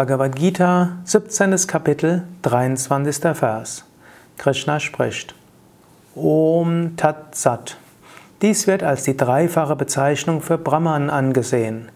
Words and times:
Bhagavad 0.00 0.34
Gita, 0.34 0.96
17. 1.04 1.66
Kapitel, 1.66 2.22
23. 2.40 3.36
Vers. 3.36 3.84
Krishna 4.38 4.80
spricht. 4.80 5.34
Om 6.14 6.96
Tat 6.96 7.34
Sat. 7.36 7.76
Dies 8.40 8.66
wird 8.66 8.82
als 8.82 9.02
die 9.02 9.14
dreifache 9.14 9.76
Bezeichnung 9.76 10.40
für 10.40 10.56
Brahman 10.56 11.10
angesehen. 11.10 11.90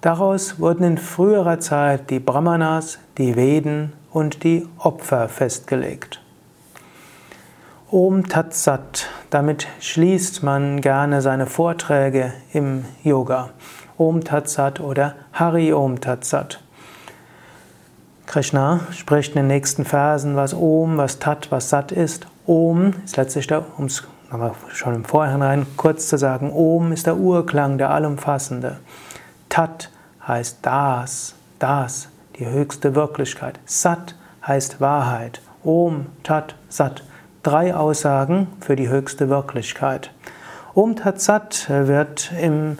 Daraus 0.00 0.58
wurden 0.58 0.82
in 0.82 0.98
früherer 0.98 1.60
Zeit 1.60 2.10
die 2.10 2.18
Brahmanas, 2.18 2.98
die 3.16 3.36
Veden 3.36 3.92
und 4.10 4.42
die 4.42 4.66
Opfer 4.78 5.28
festgelegt. 5.28 6.20
Om 7.92 8.28
Tat 8.28 8.54
Sat. 8.54 9.06
Damit 9.30 9.68
schließt 9.78 10.42
man 10.42 10.80
gerne 10.80 11.22
seine 11.22 11.46
Vorträge 11.46 12.32
im 12.52 12.86
Yoga. 13.04 13.50
Om 13.96 14.24
Tat 14.24 14.48
Sat 14.48 14.80
oder 14.80 15.14
Hari 15.32 15.72
Om 15.72 16.00
Tat 16.00 16.24
Sat. 16.24 16.65
Krishna 18.26 18.80
spricht 18.90 19.30
in 19.30 19.36
den 19.36 19.46
nächsten 19.46 19.84
Versen, 19.84 20.36
was 20.36 20.52
Om, 20.52 20.96
was 20.96 21.18
Tat, 21.20 21.50
was 21.50 21.70
Sat 21.70 21.92
ist. 21.92 22.26
Om 22.44 22.92
ist 23.04 23.16
letztlich 23.16 23.46
der, 23.46 23.64
um 23.78 23.86
es 23.86 24.02
schon 24.72 24.94
im 24.94 25.04
Vorhinein 25.04 25.66
kurz 25.76 26.08
zu 26.08 26.18
sagen, 26.18 26.52
Om 26.52 26.92
ist 26.92 27.06
der 27.06 27.16
Urklang, 27.16 27.78
der 27.78 27.90
Allumfassende. 27.90 28.78
Tat 29.48 29.90
heißt 30.26 30.58
das, 30.62 31.34
das, 31.60 32.08
die 32.38 32.46
höchste 32.46 32.94
Wirklichkeit. 32.94 33.60
Sat 33.64 34.16
heißt 34.46 34.80
Wahrheit. 34.80 35.40
Om, 35.62 36.06
Tat, 36.22 36.56
Sat. 36.68 37.04
Drei 37.42 37.76
Aussagen 37.76 38.48
für 38.60 38.74
die 38.74 38.88
höchste 38.88 39.28
Wirklichkeit. 39.28 40.10
Om 40.74 40.96
Tat 40.96 41.20
Sat 41.20 41.66
wird 41.68 42.32
im 42.40 42.76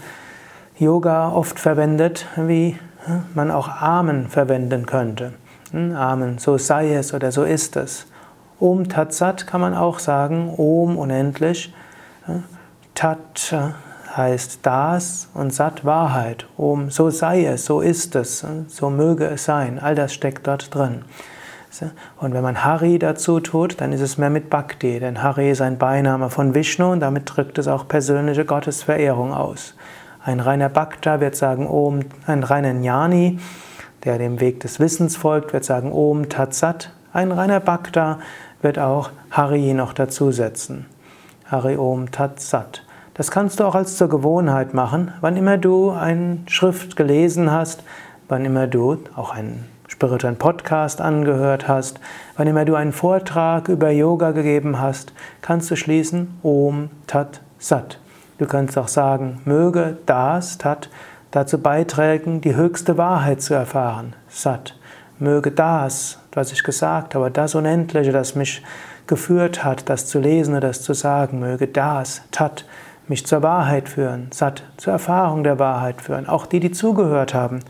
Yoga 0.77 1.31
oft 1.31 1.61
verwendet, 1.61 2.27
wie 2.37 2.79
man 3.35 3.51
auch 3.51 3.69
Amen 3.69 4.29
verwenden 4.29 4.87
könnte. 4.87 5.33
Hm, 5.71 5.95
Amen, 5.95 6.39
so 6.39 6.59
sei 6.59 6.95
es 6.95 7.13
oder 7.15 7.33
so 7.33 7.45
ist 7.45 7.77
es. 7.77 8.07
Om 8.59 8.89
Tat 8.89 9.13
Sat 9.13 9.47
kann 9.47 9.61
man 9.61 9.75
auch 9.75 9.99
sagen, 9.99 10.55
Om 10.57 10.97
unendlich. 10.97 11.75
Tat 12.95 13.55
heißt 14.17 14.61
das 14.63 15.29
und 15.35 15.53
Sat 15.53 15.85
Wahrheit. 15.85 16.47
Om, 16.57 16.91
so 16.91 17.11
sei 17.11 17.45
es, 17.45 17.67
so 17.67 17.81
ist 17.81 18.15
es, 18.15 18.47
so 18.69 18.91
möge 18.91 19.27
es 19.27 19.45
sein. 19.45 19.79
All 19.79 19.95
das 19.95 20.15
steckt 20.15 20.47
dort 20.47 20.75
drin. 20.75 21.05
Und 22.19 22.33
wenn 22.33 22.43
man 22.43 22.65
Hari 22.65 22.99
dazu 22.99 23.41
tut, 23.41 23.81
dann 23.81 23.93
ist 23.93 24.01
es 24.01 24.17
mehr 24.17 24.31
mit 24.31 24.49
Bhakti, 24.49 24.99
denn 24.99 25.23
Hari 25.23 25.51
ist 25.51 25.61
ein 25.61 25.77
Beiname 25.77 26.31
von 26.31 26.55
Vishnu 26.55 26.93
und 26.93 27.01
damit 27.01 27.25
drückt 27.27 27.59
es 27.59 27.69
auch 27.69 27.87
persönliche 27.87 28.47
Gottesverehrung 28.47 29.35
aus. 29.35 29.75
Ein 30.27 30.41
reiner 30.41 30.69
Bhakta 30.69 31.21
wird 31.21 31.37
sagen 31.37 31.69
Om, 31.69 32.01
ein 32.27 32.43
reiner 32.43 32.73
Jnani, 32.73 33.39
der 34.03 34.19
dem 34.19 34.41
Weg 34.41 34.59
des 34.59 34.81
Wissens 34.81 35.17
folgt, 35.17 35.53
wird 35.53 35.65
sagen 35.65 35.93
Om 35.93 36.29
Tat 36.29 36.53
Sat. 36.53 36.91
Ein 37.13 37.31
reiner 37.31 37.61
Bhakta 37.61 38.19
wird 38.61 38.77
auch 38.77 39.11
Hari 39.31 39.73
noch 39.73 39.93
dazusetzen. 39.93 40.87
Hari 41.45 41.77
Om 41.77 42.11
Tat 42.11 42.41
Sat. 42.41 42.83
Das 43.15 43.31
kannst 43.31 43.61
du 43.61 43.65
auch 43.65 43.77
als 43.77 43.97
zur 43.97 44.09
Gewohnheit 44.09 44.75
machen, 44.75 45.13
wann 45.21 45.37
immer 45.37 45.59
du 45.59 45.93
eine 45.93 46.39
Schrift 46.49 46.97
gelesen 46.97 47.53
hast, 47.53 47.85
wann 48.27 48.45
immer 48.45 48.67
du 48.67 48.99
auch 49.15 49.33
einen 49.33 49.65
spirituellen 49.87 50.39
Podcast 50.39 51.01
angehört 51.01 51.69
hast, 51.69 52.01
wann 52.37 52.49
immer 52.49 52.65
du 52.65 52.75
einen 52.75 52.93
Vortrag 52.93 53.69
über 53.69 53.91
Yoga 53.91 54.33
gegeben 54.33 54.81
hast, 54.81 55.13
kannst 55.41 55.71
du 55.71 55.77
schließen 55.77 56.37
Om 56.43 56.91
Tat 57.07 57.43
Sat. 57.61 58.01
Du 58.39 58.47
kannst 58.47 58.77
auch 58.77 58.89
sagen, 58.89 59.41
möge 59.45 59.97
das, 60.05 60.59
Tat, 60.59 60.91
dazu 61.31 61.59
beitragen, 61.59 62.41
die 62.41 62.55
höchste 62.55 62.99
Wahrheit 62.99 63.41
zu 63.41 63.55
erfahren, 63.55 64.15
Sat. 64.29 64.77
Möge 65.19 65.51
das, 65.51 66.19
was 66.33 66.53
ich 66.53 66.63
gesagt 66.63 67.15
habe, 67.15 67.31
das 67.31 67.55
Unendliche, 67.55 68.13
das 68.13 68.35
mich 68.35 68.63
geführt 69.07 69.65
hat, 69.65 69.89
das 69.89 70.07
zu 70.07 70.19
lesen 70.19 70.53
oder 70.55 70.69
das 70.69 70.83
zu 70.83 70.93
sagen, 70.93 71.41
möge 71.41 71.67
das, 71.67 72.23
Tat, 72.31 72.67
mich 73.09 73.27
zur 73.27 73.43
Wahrheit 73.43 73.89
führen, 73.89 74.29
Sat, 74.33 74.65
zur 74.77 74.93
Erfahrung 74.93 75.43
der 75.43 75.59
Wahrheit 75.59 76.03
führen, 76.03 76.29
auch 76.29 76.45
die, 76.45 76.61
die 76.61 76.73
zugehört 76.73 77.33
haben, 77.33 77.61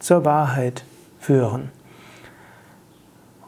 zur 0.00 0.24
Wahrheit 0.26 0.84
führen. 1.18 1.70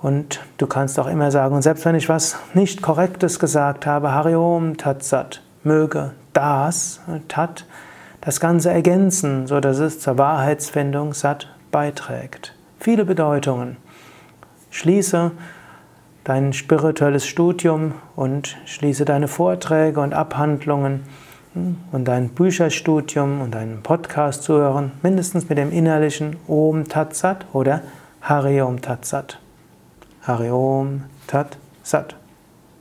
Und 0.00 0.41
du 0.56 0.66
kannst 0.66 0.99
auch 0.99 1.06
immer 1.06 1.31
sagen, 1.31 1.55
und 1.55 1.62
selbst 1.62 1.84
wenn 1.84 1.94
ich 1.94 2.09
was 2.09 2.37
nicht 2.55 2.81
Korrektes 2.81 3.38
gesagt 3.38 3.87
habe, 3.87 4.12
Hariom 4.12 4.78
Tat 4.78 5.03
Sat, 5.03 5.43
möge 5.62 6.12
das, 6.32 7.00
Tat, 7.28 7.66
das 8.20 8.41
Ganze 8.41 8.70
ergänzen, 8.70 9.47
so 9.47 9.60
dass 9.60 9.78
es 9.78 10.00
zur 10.00 10.19
Wahrheitsfindung 10.19 11.15
Sat 11.15 11.48
beiträgt. 11.70 12.54
Viele 12.78 13.04
Bedeutungen. 13.04 13.76
Schließe 14.70 15.32
dein 16.25 16.53
spirituelles 16.53 17.26
Studium 17.26 17.94
und 18.16 18.56
schließe 18.65 19.04
deine 19.04 19.28
Vorträge 19.28 20.00
und 20.00 20.15
Abhandlungen 20.15 21.04
hm, 21.54 21.76
und 21.91 22.06
dein 22.06 22.28
Bücherstudium 22.31 23.41
und 23.41 23.54
deinen 23.54 23.82
Podcast 23.82 24.44
zu 24.44 24.54
hören, 24.54 24.93
mindestens 25.03 25.49
mit 25.49 25.59
dem 25.59 25.72
innerlichen 25.72 26.37
Om 26.47 26.88
Tat 26.88 27.14
Sat 27.14 27.47
oder 27.53 27.82
Hari 28.20 28.62
Om 28.62 28.81
Tat 28.81 29.04
Sat. 29.04 29.38
Hari 30.22 30.50
Om 30.50 31.03
Tat 31.26 31.56
Sat. 31.82 32.22